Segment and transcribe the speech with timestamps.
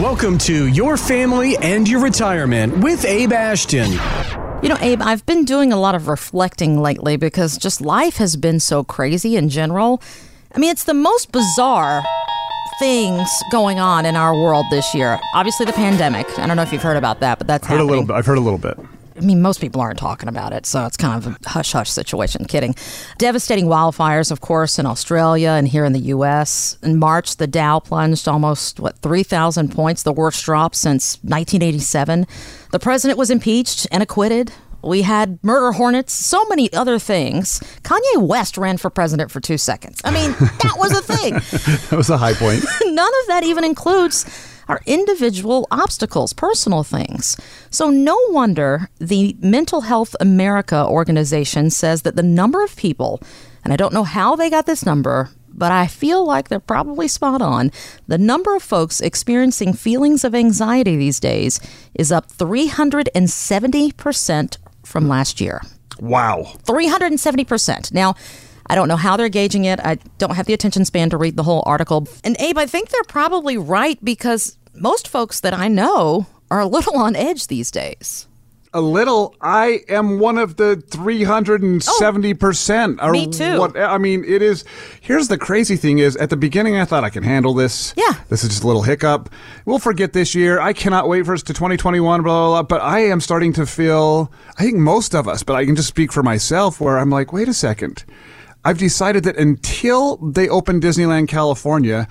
[0.00, 3.92] Welcome to Your Family and Your Retirement with Abe Ashton.
[4.62, 8.34] You know, Abe, I've been doing a lot of reflecting lately because just life has
[8.34, 10.00] been so crazy in general.
[10.54, 12.02] I mean, it's the most bizarre
[12.78, 15.20] things going on in our world this year.
[15.34, 16.26] Obviously, the pandemic.
[16.38, 18.16] I don't know if you've heard about that, but that's Heard a little bit.
[18.16, 18.78] I've heard a little bit.
[19.20, 21.90] I mean, most people aren't talking about it, so it's kind of a hush hush
[21.90, 22.46] situation.
[22.46, 22.74] Kidding.
[23.18, 26.78] Devastating wildfires, of course, in Australia and here in the U.S.
[26.82, 32.26] In March, the Dow plunged almost, what, 3,000 points, the worst drop since 1987.
[32.72, 34.52] The president was impeached and acquitted.
[34.82, 37.60] We had murder hornets, so many other things.
[37.82, 40.00] Kanye West ran for president for two seconds.
[40.04, 41.34] I mean, that was a thing.
[41.90, 42.64] That was a high point.
[42.84, 44.24] None of that even includes
[44.70, 47.36] our individual obstacles, personal things.
[47.70, 53.20] So, no wonder the Mental Health America organization says that the number of people,
[53.64, 57.08] and I don't know how they got this number, but I feel like they're probably
[57.08, 57.72] spot on.
[58.06, 61.58] The number of folks experiencing feelings of anxiety these days
[61.94, 65.62] is up 370% from last year.
[65.98, 66.52] Wow.
[66.64, 67.92] 370%.
[67.92, 68.14] Now,
[68.70, 69.80] I don't know how they're gauging it.
[69.80, 72.06] I don't have the attention span to read the whole article.
[72.22, 76.66] And Abe, I think they're probably right because most folks that I know are a
[76.66, 78.26] little on edge these days.
[78.72, 79.34] A little.
[79.40, 83.02] I am one of the 370%.
[83.02, 83.58] or Oh, me too.
[83.58, 84.64] What, I mean, it is.
[85.00, 87.92] Here's the crazy thing is at the beginning, I thought I can handle this.
[87.96, 88.14] Yeah.
[88.28, 89.28] This is just a little hiccup.
[89.64, 90.60] We'll forget this year.
[90.60, 92.62] I cannot wait for us to 2021, blah, blah, blah.
[92.62, 95.88] But I am starting to feel, I think most of us, but I can just
[95.88, 98.04] speak for myself where I'm like, wait a second.
[98.64, 102.06] I've decided that until they open Disneyland California,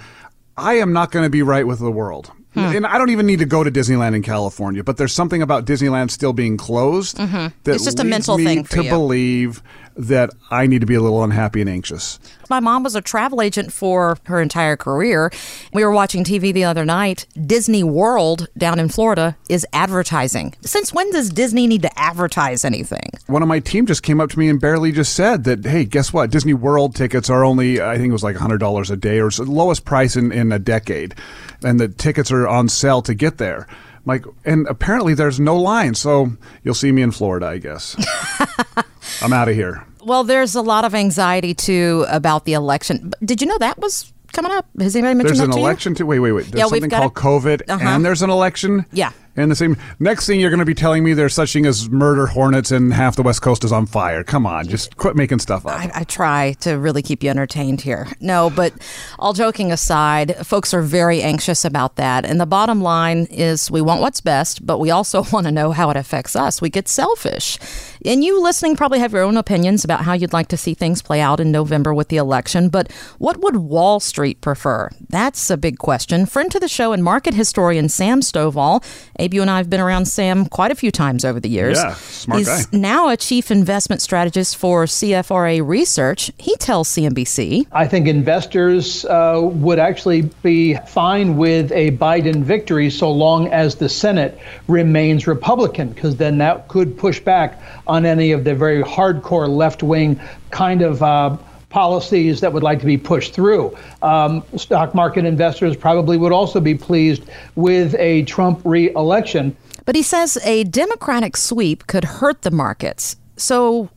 [0.58, 2.34] I am not going to be right with the world.
[2.54, 2.60] Hmm.
[2.60, 5.66] And I don't even need to go to Disneyland in California, but there's something about
[5.66, 7.70] Disneyland still being closed that Mm-hmm.
[7.70, 8.90] It's just a mental me thing for to you.
[8.90, 9.62] believe
[9.96, 12.20] that I need to be a little unhappy and anxious.
[12.50, 15.30] My mom was a travel agent for her entire career.
[15.74, 17.28] We were watching TV the other night.
[17.46, 20.56] Disney World down in Florida is advertising.
[20.62, 23.12] Since when does Disney need to advertise anything?
[23.28, 25.84] One of my team just came up to me and barely just said that, hey,
[25.84, 26.32] guess what?
[26.32, 29.44] Disney World tickets are only, I think it was like $100 a day or the
[29.44, 31.14] lowest price in, in a decade.
[31.62, 33.68] And the tickets are on sale to get there.
[34.06, 35.94] Like, and apparently there's no line.
[35.94, 36.32] So
[36.64, 37.96] you'll see me in Florida, I guess.
[39.22, 39.86] I'm out of here.
[40.04, 43.12] Well, there's a lot of anxiety too about the election.
[43.24, 44.66] Did you know that was coming up?
[44.80, 45.64] Has anybody mentioned There's that an to you?
[45.66, 46.06] election too.
[46.06, 46.46] Wait, wait, wait.
[46.46, 47.84] There's Yeah, something called COVID, Uh-huh.
[47.88, 48.86] and there's an election.
[48.92, 49.12] Yeah.
[49.36, 49.78] And the same.
[50.00, 52.94] Next thing you're going to be telling me there's such thing as murder hornets and
[52.94, 54.24] half the West Coast is on fire.
[54.24, 55.80] Come on, just quit making stuff up.
[55.80, 58.08] I, I try to really keep you entertained here.
[58.20, 58.74] No, but
[59.18, 62.26] all joking aside, folks are very anxious about that.
[62.26, 65.72] And the bottom line is we want what's best, but we also want to know
[65.72, 66.62] how it affects us.
[66.62, 67.58] We get selfish.
[68.06, 71.02] And you listening probably have your own opinions about how you'd like to see things
[71.02, 72.70] play out in November with the election.
[72.70, 74.90] But what would Wall Street prefer?
[75.10, 76.26] That's a big question.
[76.26, 78.84] Friend to the show and market historian Sam Stovall.
[79.20, 81.78] Abe, you and I have been around Sam quite a few times over the years.
[81.78, 82.78] Yeah, smart He's guy.
[82.78, 86.32] now a chief investment strategist for CFRA Research.
[86.38, 87.68] He tells CNBC.
[87.72, 93.76] I think investors uh, would actually be fine with a Biden victory so long as
[93.76, 98.84] the Senate remains Republican, because then that could push back on any of the very
[98.84, 100.20] hardcore left wing
[100.52, 101.04] kind of.
[101.04, 101.38] Uh,
[101.70, 103.78] Policies that would like to be pushed through.
[104.02, 107.24] Um, stock market investors probably would also be pleased
[107.56, 109.56] with a Trump re election.
[109.86, 113.16] But he says a Democratic sweep could hurt the markets.
[113.38, 113.90] So,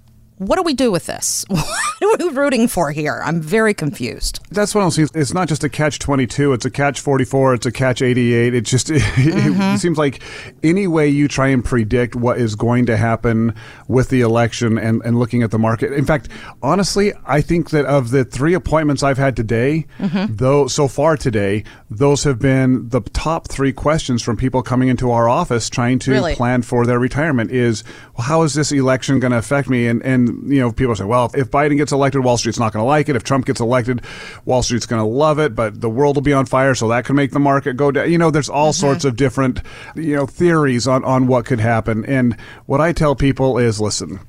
[0.46, 1.44] what do we do with this?
[2.02, 3.22] What are we rooting for here?
[3.24, 4.40] I'm very confused.
[4.50, 5.10] That's what I'm saying.
[5.14, 6.52] It's not just a catch 22.
[6.52, 7.54] It's a catch 44.
[7.54, 8.52] It's a catch 88.
[8.54, 9.60] It just it, Mm-hmm.
[9.62, 10.20] it seems like
[10.64, 13.54] any way you try and predict what is going to happen
[13.86, 15.92] with the election and, and looking at the market.
[15.92, 16.28] In fact,
[16.60, 20.34] honestly, I think that of the three appointments I've had today, Mm-hmm.
[20.34, 25.12] though so far today, those have been the top three questions from people coming into
[25.12, 26.34] our office trying to Really?
[26.34, 27.84] plan for their retirement is,
[28.18, 29.86] well, how is this election going to affect me?
[29.86, 32.82] And and you know, people say, well, if Biden gets elected, Wall Street's not going
[32.82, 33.16] to like it.
[33.16, 34.02] If Trump gets elected,
[34.44, 37.04] Wall Street's going to love it, but the world will be on fire, so that
[37.04, 38.10] could make the market go down.
[38.10, 38.80] You know, there's all mm-hmm.
[38.80, 39.60] sorts of different,
[39.94, 42.04] you know, theories on on what could happen.
[42.04, 42.36] And
[42.66, 44.20] what I tell people is, listen.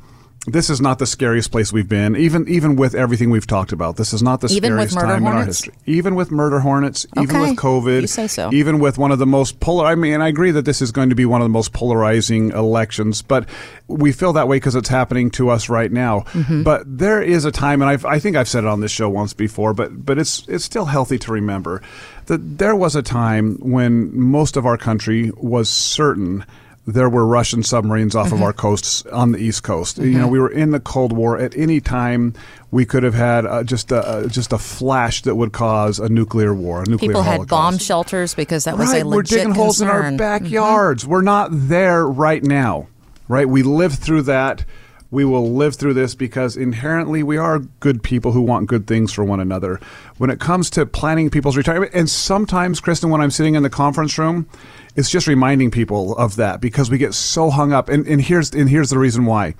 [0.46, 3.96] This is not the scariest place we've been, even even with everything we've talked about.
[3.96, 5.74] This is not the Even scariest time in our history.
[5.86, 8.52] Even with murder hornets, even with COVID, You say so.
[8.52, 9.86] even with one of the most polar.
[9.86, 12.52] I mean, I agree that this is going to be one of the most polarizing
[12.52, 13.48] elections, but
[13.88, 16.22] we feel that way because it's happening to us right now.
[16.34, 16.64] Mm-hmm.
[16.64, 19.08] But there is a time, and I've, I think I've said it on this show
[19.10, 21.82] once before, but but it's it's still healthy to remember
[22.26, 26.46] that there was a time when most of our country was certain
[26.86, 28.44] there were Russian submarines off of Mm-hmm.
[28.44, 29.98] our coasts on the East Coast.
[30.00, 31.38] You know, we were in the Cold War.
[31.40, 32.34] At any time,
[32.72, 36.10] we could have had uh, just a uh, just a flash that would cause a
[36.10, 39.38] nuclear war, a nuclear People had bomb shelters because that was right, a we're legit
[39.40, 40.18] digging holes in our concern.
[40.18, 40.44] Mm-hmm.
[40.44, 41.08] backyards.
[41.08, 42.88] We're not there right now,
[43.30, 43.48] right?
[43.48, 44.66] We lived through that.
[45.14, 49.14] We will live through this because inherently we are good people who want good things
[49.14, 49.80] for one another.
[50.18, 53.70] When it comes to planning people's retirement, and sometimes, Kristen, when I'm sitting in the
[53.70, 54.50] conference room,
[54.96, 57.90] it's just reminding people of that because we get so hung up.
[57.90, 59.54] And, and here's and here's the reason why.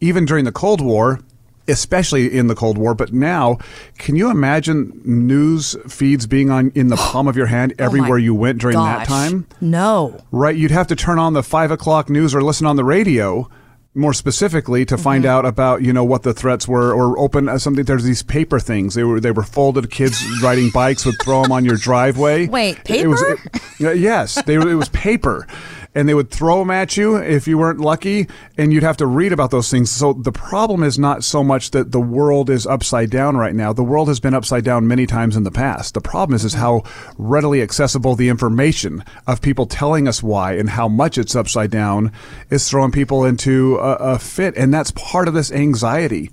[0.00, 1.18] Even during the Cold War,
[1.66, 3.58] especially in the Cold War, but now,
[3.98, 8.18] can you imagine news feeds being on in the palm of your hand Oh everywhere
[8.18, 9.48] you went during that time?
[9.60, 10.22] No.
[10.30, 13.50] Right, you'd have to turn on the five o'clock news or listen on the radio.
[13.94, 15.30] More specifically, to find Mm-hmm.
[15.30, 17.84] out about you know what the threats were, or open uh, something.
[17.84, 18.94] There's these paper things.
[18.94, 19.90] They were they were folded.
[19.90, 22.46] Kids riding bikes would throw them on your driveway.
[22.46, 23.60] Wait, It was, paper?
[23.90, 25.46] it- yes, they were, it was paper,
[25.94, 29.06] and they would throw them at you if you weren't lucky, and you'd have to
[29.06, 29.90] read about those things.
[29.90, 33.72] So the problem is not so much that the world is upside down right now.
[33.72, 35.94] The world has been upside down many times in the past.
[35.94, 36.82] The problem is is how
[37.16, 42.12] readily accessible the information of people telling us why and how much it's upside down
[42.50, 46.30] is throwing people into a, a fit, and that's part of this anxiety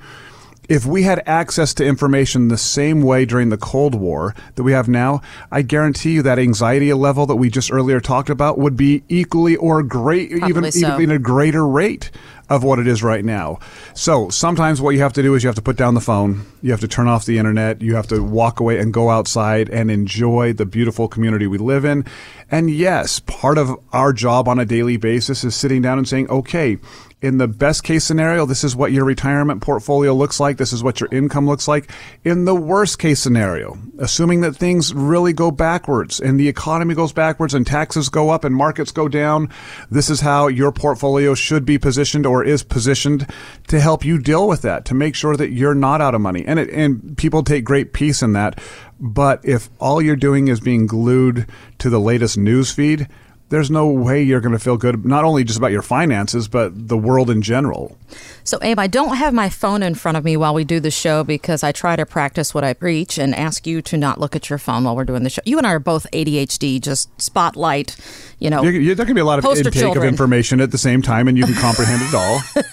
[0.69, 4.71] if we had access to information the same way during the Cold War that we
[4.71, 5.21] have now,
[5.51, 9.55] I guarantee you that anxiety level that we just earlier talked about would be equally
[9.55, 10.95] or great, even, so.
[10.95, 12.11] even a greater rate
[12.49, 13.59] of what it is right now.
[13.93, 16.45] So sometimes what you have to do is you have to put down the phone,
[16.61, 19.69] you have to turn off the internet, you have to walk away and go outside
[19.69, 22.05] and enjoy the beautiful community we live in.
[22.51, 26.29] And yes, part of our job on a daily basis is sitting down and saying,
[26.29, 26.77] okay,
[27.25, 30.57] in the best case scenario, this is what your retirement portfolio looks like.
[30.57, 31.89] This is what your income looks like.
[32.23, 37.13] In the worst case scenario, assuming that things really go backwards and the economy goes
[37.13, 39.49] backwards and taxes go up and markets go down,
[39.89, 43.25] this is how your portfolio should be positioned or is positioned
[43.69, 46.45] to help you deal with that, to make sure that you're not out of money.
[46.45, 48.61] And it, and people take great peace in that.
[48.99, 51.47] But if all you're doing is being glued
[51.79, 53.07] to the latest news feed,
[53.49, 56.87] there's no way you're going to feel good, not only just about your finances, but
[56.87, 57.95] the world in general.
[58.43, 60.91] So, Abe, I don't have my phone in front of me while we do the
[60.91, 64.35] show because I try to practice what I preach and ask you to not look
[64.35, 65.41] at your phone while we're doing the show.
[65.45, 67.95] You and I are both ADHD, just spotlight,
[68.39, 68.63] you know.
[68.63, 70.05] You- you- there can be a lot of intake children.
[70.05, 72.41] of information at the same time, and you can comprehend it all.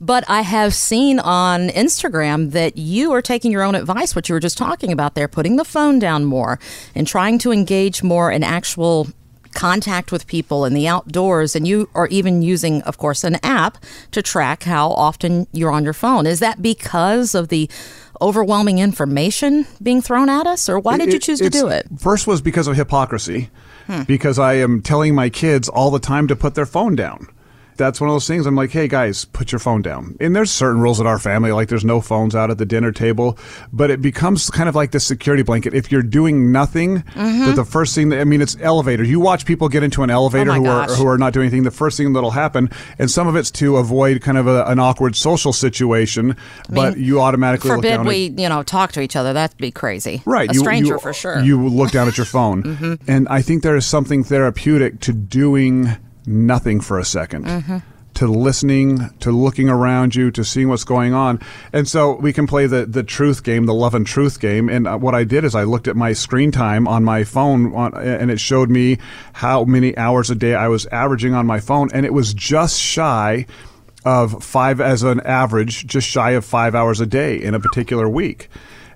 [0.00, 4.32] But I have seen on Instagram that you are taking your own advice, what you
[4.34, 6.60] were just talking about there, putting the phone down more
[6.94, 9.08] and trying to engage more in actual
[9.58, 11.56] contact with people in the outdoors.
[11.56, 13.76] And you are even using, of course, an app
[14.12, 16.26] to track how often you're on your phone.
[16.26, 17.68] Is that because of the
[18.20, 21.86] overwhelming information being thrown at us, or why did you It- choose to do it?
[21.98, 23.50] First was because of hypocrisy,
[23.88, 24.02] Hmm.
[24.06, 27.26] because I am telling my kids all the time to put their phone down.
[27.78, 28.44] That's one of those things.
[28.44, 30.16] I'm like, hey guys, put your phone down.
[30.20, 32.92] And there's certain rules in our family, like there's no phones out at the dinner
[32.92, 33.38] table,
[33.72, 35.72] but it becomes kind of like the security blanket.
[35.74, 36.98] If you're doing nothing,
[37.28, 37.54] Mm-hmm.
[37.54, 39.02] the first thing that, I mean, it's elevator.
[39.04, 41.62] You watch people get into an elevator Oh who are who are not doing anything.
[41.62, 44.78] The first thing that'll happen, and some of it's to avoid kind of a, an
[44.78, 46.36] awkward social situation,
[46.68, 49.32] but you automatically look Forbid down at- we, you know, talk to each other.
[49.32, 50.22] That'd be crazy.
[50.26, 51.36] Right, A you- stranger you- for sure.
[51.36, 51.46] Mm-hmm.
[51.46, 55.96] You look down at your phone, and I think there is something therapeutic to doing
[56.28, 57.78] nothing for a 2nd Mm-hmm.
[58.14, 61.38] To listening, to looking around you, to seeing what's going on,
[61.72, 64.68] and so we can play the the truth game, the love and truth game.
[64.68, 67.72] And uh, what I did is I looked at my screen time on my phone,
[67.76, 68.98] on, and it showed me
[69.34, 72.80] how many hours a day I was averaging on my phone, and it was just
[72.80, 73.46] shy
[74.04, 78.08] of five as an average, just shy of five hours a day in a particular
[78.08, 78.48] week.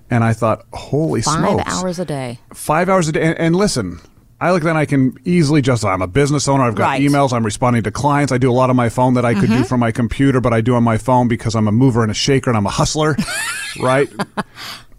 [0.09, 1.63] And I thought, holy Five smokes.
[1.73, 2.39] hours a day.
[2.53, 3.21] Five hours a day.
[3.21, 4.01] And, and listen,
[4.43, 6.63] I look at that I can easily just, I'm a business owner.
[6.65, 7.01] I've got Right.
[7.01, 7.15] Mm-hmm.
[7.15, 7.31] emails.
[7.31, 8.31] I'm responding to clients.
[8.33, 10.51] I do a lot on my phone that I could do from my computer, but
[10.53, 12.69] I do on my phone because I'm a mover and a shaker and I'm a
[12.69, 13.15] hustler,
[13.81, 14.09] right?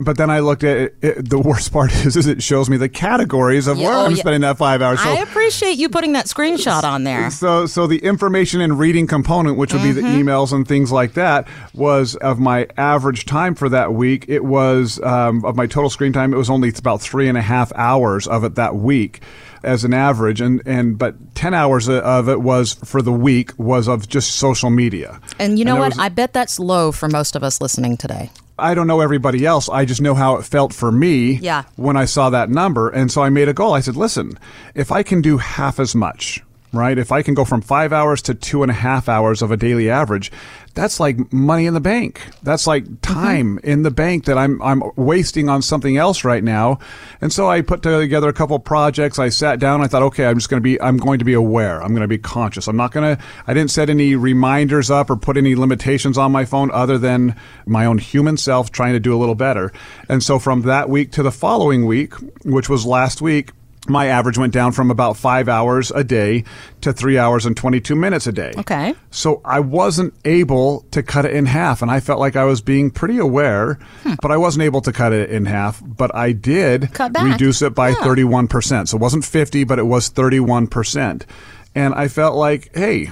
[0.00, 2.76] But then I looked at it, it, the worst part is, is it shows me
[2.76, 4.16] the categories of Yeah, where oh, I'm yeah.
[4.16, 5.00] spending that five hours.
[5.00, 7.30] So I appreciate you putting that screenshot on there.
[7.30, 10.28] so, so the information and reading component, which would be the Mm-hmm.
[10.28, 14.26] emails and things like that, was of my average time for that week.
[14.28, 16.34] It was um, of my total screen time.
[16.34, 19.20] It was only about three and a half hours of it that week,
[19.62, 23.88] as an average, and and but ten hours of it was for the week was
[23.88, 25.20] of just social media.
[25.38, 25.92] And you know there what?
[25.92, 28.30] was- I bet that's low for most of us listening today.
[28.58, 29.68] I don't know everybody else.
[29.68, 31.64] I just know how it felt for me Yeah.
[31.76, 32.88] when I saw that number.
[32.88, 33.72] And so I made a goal.
[33.74, 34.38] I said, listen,
[34.74, 36.40] if I can do half as much,
[36.74, 36.98] right?
[36.98, 39.56] If I can go from five hours to two and a half hours of a
[39.56, 40.30] daily average,
[40.74, 42.20] that's like money in the bank.
[42.42, 42.96] That's like mm-hmm.
[42.96, 46.78] time in the bank that I'm I'm wasting on something else right now.
[47.20, 49.18] And so I put together a couple of projects.
[49.18, 49.82] I sat down.
[49.82, 51.82] I thought, okay, I'm just going to be I'm going to be aware.
[51.82, 52.66] I'm going to be conscious.
[52.66, 53.22] I'm not going to.
[53.46, 57.36] I didn't set any reminders up or put any limitations on my phone other than
[57.66, 59.72] my own human self trying to do a little better.
[60.08, 62.14] And so from that week to the following week,
[62.44, 63.52] which was last week
[63.88, 66.44] my average went down from about five hours a day
[66.80, 68.52] to three hours and 22 minutes a day.
[68.56, 68.94] Okay.
[69.10, 72.60] So I wasn't able to cut it in half, and I felt like I was
[72.62, 74.14] being pretty aware, Hmm.
[74.22, 75.82] but I wasn't able to cut it in half.
[75.84, 77.24] But I did Cut back.
[77.32, 77.94] reduce it by Yeah.
[77.96, 78.88] 31%.
[78.88, 81.26] So it wasn't 50, but it was 31%.
[81.74, 83.10] And I felt like, hey,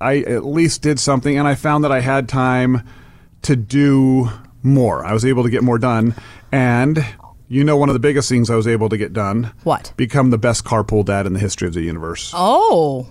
[0.00, 2.82] I at least did something, and I found that I had time
[3.42, 4.30] to do
[4.62, 5.04] more.
[5.04, 6.14] I was able to get more done.
[6.52, 7.04] And
[7.52, 9.92] you know, one of the biggest things I was able to get done What?
[9.96, 12.32] Become the best carpool dad in the history of the universe.
[12.34, 13.08] Oh,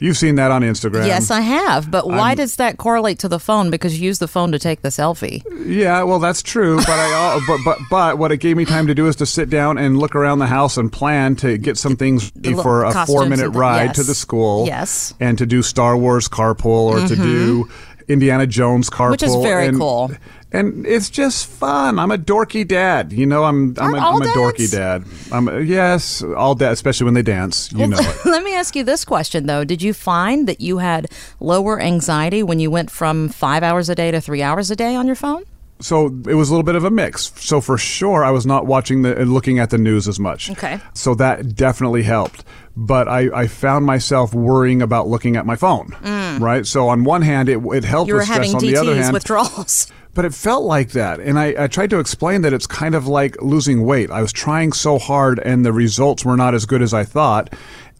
[0.00, 1.06] You've seen that on Instagram.
[1.06, 1.88] yes, I have.
[1.88, 3.70] But why does that correlate to the phone?
[3.70, 5.42] Because you use the phone to take the selfie.
[5.64, 6.76] Yeah, well, that's true.
[6.78, 9.48] But I, but but but what it gave me time to do is to sit
[9.50, 13.26] down and look around the house and plan to get some things for a four
[13.26, 13.96] minute the- ride yes.
[13.96, 14.66] to the school.
[14.66, 15.12] Yes.
[15.12, 15.24] Mm-hmm.
[15.24, 17.68] and to do Star Wars carpool or to do
[18.08, 20.10] Indiana Jones carpool, Which is very and, cool.
[20.54, 21.98] And it's just fun.
[21.98, 23.12] I'm a dorky dad.
[23.12, 25.04] You know, I'm I'm, a, I'm a dorky dad.
[25.32, 27.72] I'm a, yes, all dad, especially when they dance.
[27.72, 28.24] You know it.
[28.24, 32.44] Let me ask you this question though: Did you find that you had lower anxiety
[32.44, 35.16] when you went from five hours a day to three hours a day on your
[35.16, 35.42] phone?
[35.84, 37.30] So it was a little bit of a mix.
[37.36, 40.50] So for sure, I was not watching the and looking at the news as much.
[40.50, 40.80] Okay.
[40.94, 42.42] So that definitely helped.
[42.74, 45.94] But I, I found myself worrying about looking at my phone.
[46.40, 46.66] Right.
[46.66, 48.08] So on one hand, it, it helped Mm.
[48.08, 48.50] You were with stress.
[48.50, 49.86] having on the other DTs hand, withdrawals.
[50.14, 51.20] but it felt like that.
[51.20, 54.10] And I, I tried to explain that it's kind of like losing weight.
[54.10, 57.52] I was trying so hard, and the results were not as good as I thought.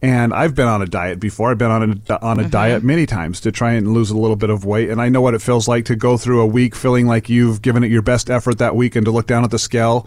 [0.04, 1.50] And I've been on a diet before.
[1.50, 2.50] I've been on a, on a Mm-hmm.
[2.50, 4.90] diet many times to try and lose a little bit of weight.
[4.90, 7.62] And I know what it feels like to go through a week feeling like you've
[7.62, 10.06] given it your best effort that week and to look down at the scale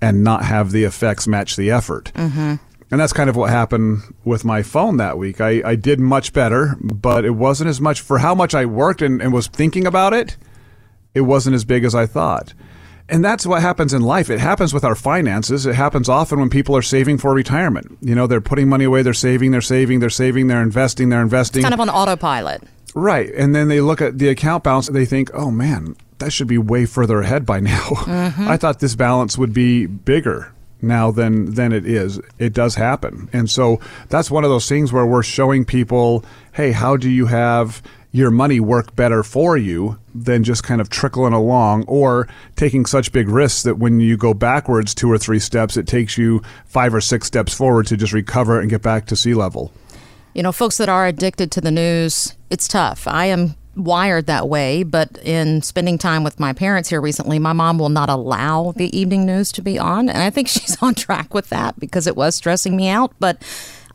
[0.00, 2.10] and not have the effects match the effort.
[2.16, 2.54] Mm-hmm.
[2.90, 5.40] And that's kind of what happened with my phone that week.
[5.40, 9.00] I, I did much better, but it wasn't as much for how much I worked
[9.00, 10.36] and, and was thinking about it
[11.14, 12.52] it wasn't as big as I thought.
[13.08, 14.30] And that's what happens in life.
[14.30, 15.64] It happens with our finances.
[15.64, 17.96] It happens often when people are saving for retirement.
[18.00, 21.22] You know, they're putting money away, they're saving, they're saving, they're saving, they're investing, they're
[21.22, 21.62] investing.
[21.62, 22.62] kind of on autopilot.
[22.94, 23.30] right.
[23.34, 26.48] And then they look at the account balance and they think, oh man, that should
[26.48, 27.90] be way further ahead by now.
[28.06, 28.48] Mm-hmm.
[28.48, 32.20] I thought this balance would be bigger now than than it is.
[32.38, 33.28] It does happen.
[33.32, 37.26] And so that's one of those things where we're showing people, hey, how do you
[37.26, 37.82] have
[38.16, 43.12] your money work better for you than just kind of trickling along or taking such
[43.12, 46.94] big risks that when you go backwards two or three steps, it takes you five
[46.94, 49.70] or six steps forward to just recover and get back to sea level.
[50.32, 53.06] You know, folks that are addicted to the news, it's tough.
[53.06, 57.52] I am wired that way, but in spending time with my parents here recently, my
[57.52, 60.08] mom will not allow the evening news to be on.
[60.08, 63.12] And I think she's on track with that because it was stressing me out.
[63.20, 63.42] But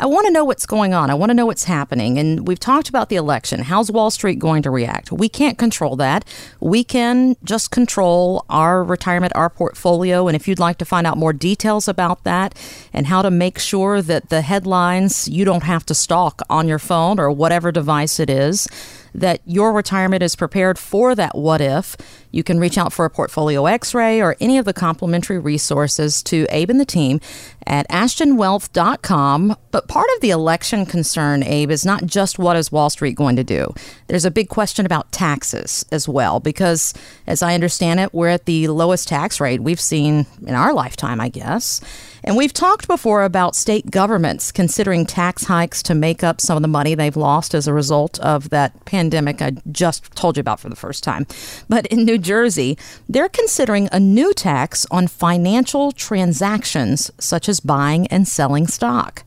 [0.01, 1.12] I want to know what's going on.
[1.12, 2.17] I want to know what's happening.
[2.17, 3.62] And we've talked about the election.
[3.62, 5.12] How's Wall Street going to react?
[5.12, 6.25] We can't control that.
[6.60, 10.27] We can just control our retirement, our portfolio.
[10.27, 12.58] And if you'd like to find out more details about that
[12.91, 16.79] and how to make sure that the headlines you don't have to stalk on your
[16.79, 18.67] phone or whatever device it is,
[19.13, 21.96] that your retirement is prepared for that what if,
[22.32, 26.24] you can reach out for a portfolio x ray or any of the complimentary resources
[26.24, 27.20] to Abe and the team
[27.68, 29.56] at ashtonwealth.com.
[29.72, 33.36] But part of the election concern, Abe, is not just what is Wall Street going
[33.36, 33.74] to do.
[34.08, 36.94] There's a big question about taxes as well, because
[37.27, 41.22] as I understand it, we're at the lowest tax rate we've seen in our lifetime,
[41.22, 41.82] I guess.
[42.24, 46.62] And we've talked before about state governments considering tax hikes to make up some of
[46.62, 49.00] the money they've lost as a result of that pandemic
[49.41, 51.25] I just told you about for the first time.
[51.67, 52.77] But in New Jersey,
[53.10, 59.24] they're considering a new tax on financial transactions such as buying and selling stock.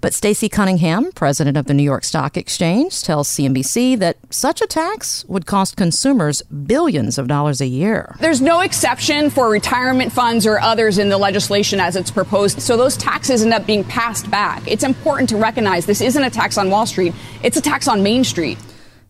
[0.00, 4.66] But Stacey Cunningham, president of the New York Stock Exchange, tells CNBC that such a
[4.66, 8.14] tax would cost consumers billions of dollars a year.
[8.20, 12.60] There's no exception for retirement funds or others in the legislation as it's proposed.
[12.62, 14.62] So those taxes end up being passed back.
[14.66, 18.02] It's important to recognize this isn't a tax on Wall Street, it's a tax on
[18.02, 18.58] Main Street.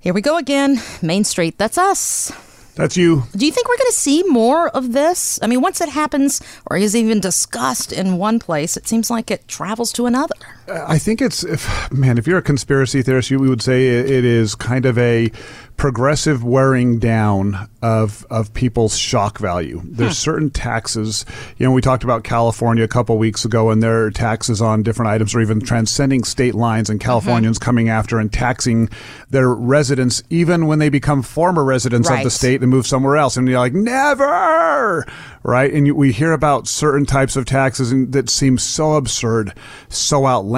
[0.00, 0.81] Here we go again.
[1.02, 2.31] Main Street, that's us.
[2.76, 3.25] That's you.
[3.37, 5.40] Do you think we're going to see more of this?
[5.43, 9.33] I mean, once it happens or is even discussed in one place, it seems like
[9.33, 10.37] it travels to another.
[10.71, 14.55] I think it's if man, if you're a conspiracy theorist, you would say it is
[14.55, 15.31] kind of a
[15.79, 19.81] progressive wearing down of of people's shock value.
[19.85, 20.31] There's hmm.
[20.31, 21.25] certain taxes.
[21.57, 25.11] You know, we talked about California a couple weeks ago, and their taxes on different
[25.11, 27.07] items are even transcending state lines, and mm-hmm.
[27.07, 28.91] Californians coming after and taxing
[29.31, 33.37] their residents even when they become former residents of the state and move somewhere else.
[33.37, 35.07] And you're like, never,
[35.43, 35.73] right?
[35.73, 39.55] And you, we hear about certain types of taxes and that seem so absurd,
[39.89, 40.58] so outlandish.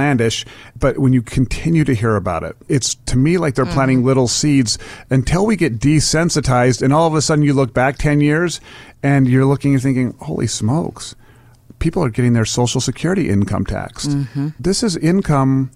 [0.78, 4.07] But when you continue to hear about it, it's to me like they're planting mm-hmm.
[4.07, 4.78] little seeds
[5.11, 6.83] until we get desensitized.
[6.83, 8.61] And all of a sudden you look back 10 years
[9.02, 11.14] and you're looking and thinking, holy smokes,
[11.78, 14.11] people are getting their social security income taxed.
[14.11, 14.49] Mm-hmm.
[14.59, 15.71] This is income.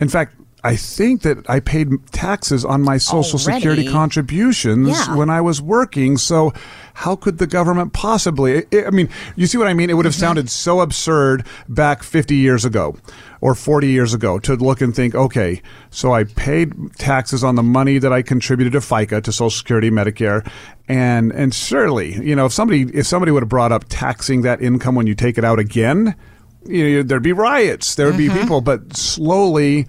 [0.00, 5.16] In fact, I think that I paid taxes on my social security contributions Yeah.
[5.16, 6.18] when I was working.
[6.18, 6.52] So,
[6.94, 8.66] how could the government possibly?
[8.72, 9.88] I I mean, you see what I mean?
[9.88, 10.20] It would have mm-hmm.
[10.20, 12.96] sounded so absurd back 50 years ago
[13.40, 17.62] or 40 years ago to look and think, okay, so I paid taxes on the
[17.62, 20.48] money that I contributed to FICA, to Social Security, Medicare,
[20.88, 24.60] and and surely, you know, if somebody if somebody would have brought up taxing that
[24.60, 26.14] income when you take it out again,
[26.66, 28.40] you know, there'd be riots, there would be mm-hmm.
[28.40, 29.86] people, but slowly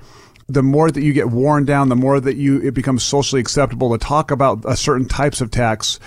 [0.53, 3.91] the more that you get worn down, the more that you it becomes socially acceptable
[3.91, 5.99] to talk about a certain types of tax.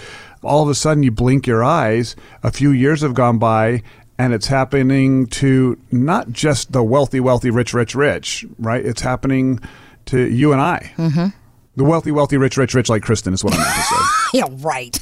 [0.43, 2.17] All of a sudden, you blink your eyes.
[2.43, 3.83] A few years have gone by,
[4.19, 8.47] and it's happening to not just the wealthy, wealthy, rich, rich, rich.
[8.59, 8.85] Right?
[8.85, 9.61] It's happening
[10.07, 10.93] to you and I.
[10.97, 11.27] Mm-hmm.
[11.77, 13.97] The wealthy, wealthy, rich, rich, rich, like Kristen is what I meant to say.
[14.35, 14.99] Yeah, right.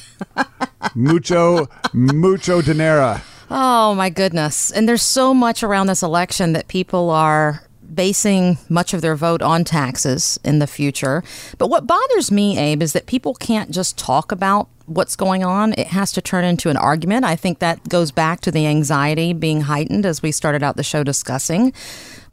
[0.94, 3.20] mucho, mucho dinero.
[3.50, 4.70] Oh my goodness.
[4.70, 7.62] And there's so much around this election that people are
[7.94, 11.22] basing much of their vote on taxes in the future.
[11.58, 15.72] But what bothers me, Abe, is that people can't just talk about what's going on.
[15.74, 17.24] It has to turn into an argument.
[17.24, 20.82] I think that goes back to the anxiety being heightened as we started out the
[20.82, 21.72] show discussing.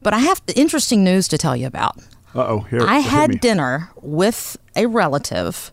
[0.01, 1.97] But I have interesting news to tell you about.
[2.35, 3.35] Uh oh, here I had me.
[3.37, 5.71] dinner with a relative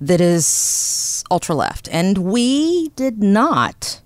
[0.00, 4.00] that is ultra left, and we did not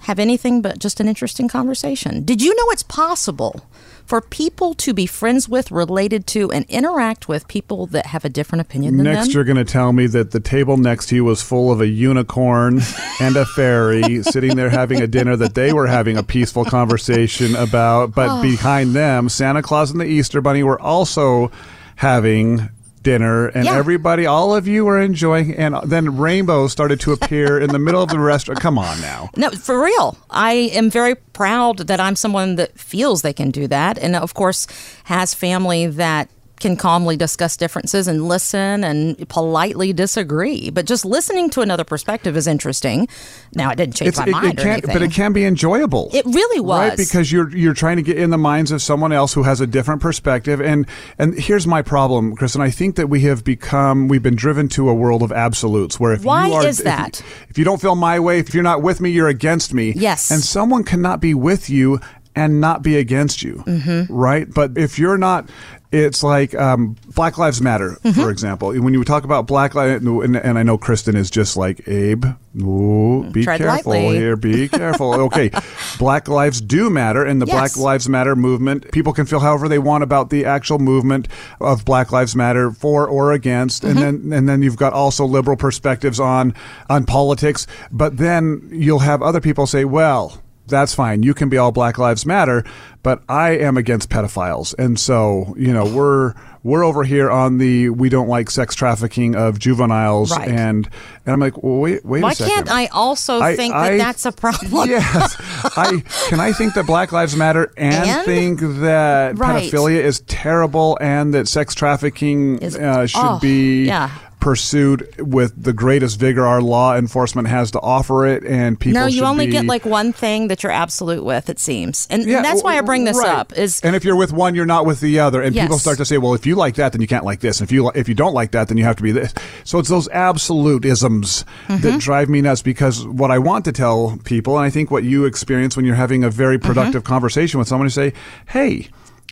[0.00, 2.24] have anything but just an interesting conversation.
[2.24, 3.66] Did you know it's possible
[4.08, 8.30] for people to be friends with, related to, and interact with people that have a
[8.30, 9.34] different opinion than Next, them?
[9.34, 11.86] you're going to tell me that the table next to you was full of a
[11.86, 12.80] unicorn
[13.20, 17.54] and a fairy sitting there having a dinner that they were having a peaceful conversation
[17.54, 18.14] about.
[18.14, 18.42] But oh.
[18.42, 21.52] behind them, Santa Claus and the Easter Bunny were also
[21.96, 22.70] having
[23.08, 23.78] dinner and Yeah.
[23.78, 28.02] everybody all of you were enjoying and then rainbows started to appear in the middle
[28.02, 30.16] of the restaurant come on now No, for real.
[30.30, 33.96] I am very proud that I'm someone that feels they can do that.
[34.04, 34.66] And of course,
[35.04, 36.28] has family that
[36.60, 40.70] can calmly discuss differences and listen and politely disagree.
[40.70, 43.08] But just listening to another perspective is interesting.
[43.54, 46.24] Now, it didn't change my it, mind it can't but it can be enjoyable It
[46.26, 46.96] really right was.
[47.08, 49.66] because you're you're trying to get in the minds of someone else who has a
[49.66, 50.86] different perspective and
[51.18, 54.68] and here's my problem chris and i think that we have become we've been driven
[54.68, 57.22] to a world of absolutes where if Why you are is if- that?
[57.48, 60.30] if, you don't feel my way if you're not with me you're against me Yes.
[60.30, 62.00] and someone cannot be with you
[62.36, 64.12] and not be against you Mm-hmm.
[64.12, 65.48] right but if you're not
[65.90, 68.20] it's like um, Black Lives Matter, Mm-hmm.
[68.20, 68.72] for example.
[68.74, 72.24] When you talk about Black Lives, and, and I know Kristen is just like Abe.
[72.60, 74.16] Ooh, be Tread careful lightly.
[74.16, 74.36] here.
[74.36, 75.14] Be careful.
[75.14, 75.50] Okay,
[75.98, 77.54] Black lives do matter, and the Yes.
[77.54, 78.90] Black Lives Matter movement.
[78.92, 81.28] People can feel however they want about the actual movement
[81.60, 83.98] of Black Lives Matter, for or against, Mm-hmm.
[83.98, 86.54] and then and then you've got also liberal perspectives on
[86.90, 87.66] on politics.
[87.92, 90.42] But then you'll have other people say, well.
[90.68, 91.22] That's fine.
[91.22, 92.64] You can be all Black Lives Matter,
[93.02, 97.88] but I am against pedophiles, and so you know we're we're over here on the
[97.90, 100.48] we don't like sex trafficking of juveniles, Right.
[100.48, 100.88] and
[101.24, 102.54] and I'm like, well, wait, wait Why a second.
[102.54, 104.88] can't I also I- think I- that that's a problem?
[104.90, 105.36] yes,
[105.76, 106.40] I can.
[106.40, 108.24] I think that Black Lives Matter and, And?
[108.24, 109.70] think that Right.
[109.70, 114.10] pedophilia is terrible, and that sex trafficking Is- uh, should oh, be yeah.
[114.40, 118.44] Pursued with the greatest vigor our law enforcement has to offer it.
[118.44, 121.58] And people No, you only be- get like one thing that you're absolute with, it
[121.58, 122.06] seems.
[122.10, 123.28] And Yeah, that's why I bring this right.
[123.28, 125.98] up is and if you're with one, you're not with the other, and people start
[125.98, 127.60] to say, "Well, if you like that, then you can't like this.
[127.60, 129.32] And if you if you don't like that, then you have to be this."
[129.64, 131.80] So it's those absolutisms Mm-hmm.
[131.82, 132.62] that drive me nuts.
[132.62, 135.94] Because what I want to tell people, and I think what you experience when you're
[135.94, 136.66] having a very Mm-hmm.
[136.66, 138.12] productive conversation with someone, is say,
[138.46, 138.88] "Hey."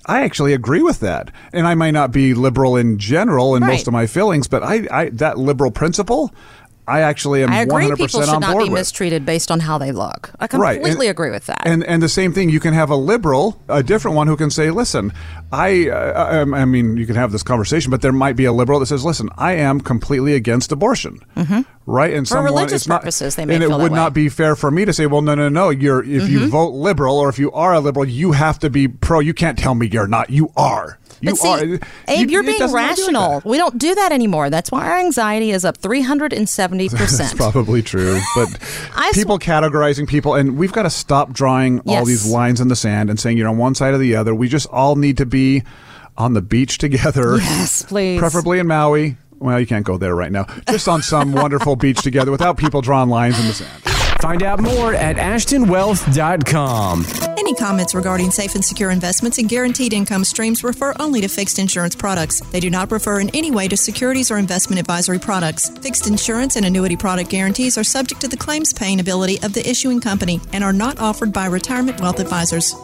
[0.06, 3.72] I actually agree with that, and I might not be liberal in general in Right.
[3.72, 6.32] most of my feelings, but I, I that liberal principle,
[6.88, 8.78] I actually am I agree 100% people should on not board be with.
[8.78, 10.30] mistreated based on how they look.
[10.38, 11.62] I Right, completely and- agree with that.
[11.66, 14.50] And and the same thing, you can have a liberal, a different one who can
[14.50, 15.12] say, "Listen,
[15.52, 18.52] I, uh, I, I mean, you can have this conversation, but there might be a
[18.52, 21.62] liberal that says, "Listen, I am completely against abortion." Mm-hmm.
[21.86, 22.12] Right?
[22.12, 23.84] And For someone religious not, purposes, they may and it would way.
[23.86, 23.94] Mm-hmm.
[23.94, 25.70] not be fair for me to say, well, no, no, no.
[25.70, 28.88] You're if you vote liberal or if you are a liberal, you have to be
[28.88, 29.20] pro.
[29.20, 30.30] You can't tell me you're not.
[30.30, 30.98] You are.
[31.22, 31.58] You But see, are.
[32.08, 33.50] Abe, You- you're being doesn't have to be like rational.
[33.50, 34.50] we don't do that anymore.
[34.50, 35.78] That's why our anxiety is up
[36.34, 36.90] 370%.
[37.18, 38.48] That's probably true, but
[38.94, 42.68] I sw- people categorizing people, and we've got to stop drawing all these lines in
[42.68, 44.34] the sand and saying you're on one side or the other.
[44.34, 45.62] We just all need to be
[46.18, 47.36] on the beach together.
[47.38, 48.18] Yes, please.
[48.18, 49.16] Preferably in Maui.
[49.38, 50.46] Well, you can't go there right now.
[50.68, 53.82] Just on some wonderful beach together without people drawing lines in the sand.
[54.20, 57.06] Find out more at ashtonwealth.com.
[57.38, 61.58] Any comments regarding safe and secure investments and guaranteed income streams refer only to fixed
[61.58, 62.40] insurance products.
[62.50, 65.68] They do not refer in any way to securities or investment advisory products.
[65.68, 69.68] Fixed insurance and annuity product guarantees are subject to the claims paying ability of the
[69.68, 72.74] issuing company and are not offered by retirement wealth advisors.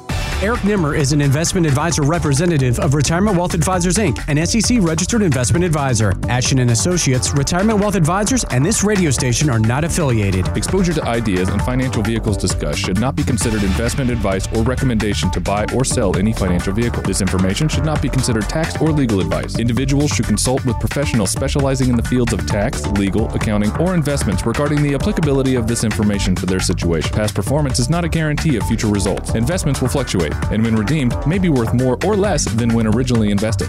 [0.42, 5.22] Eric Nimmer is an investment advisor representative of Retirement Wealth Advisors Inc., an SEC registered
[5.22, 6.14] investment advisor.
[6.28, 10.48] Ashton and Associates, Retirement Wealth Advisors, and this radio station are not affiliated.
[10.56, 15.30] Exposure to ideas and financial vehicles discussed should not be considered investment advice or recommendation
[15.30, 17.04] to buy or sell any financial vehicle.
[17.04, 19.60] This information should not be considered tax or legal advice.
[19.60, 24.44] Individuals should consult with professionals specializing in the fields of tax, legal, accounting, or investments
[24.44, 27.12] regarding the applicability of this information for their situation.
[27.12, 29.36] Past performance is not a guarantee of future results.
[29.36, 33.30] Investments will fluctuate, and when redeemed, may be worth more or less than when originally
[33.30, 33.68] invested.